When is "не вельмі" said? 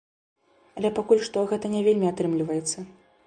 1.75-2.07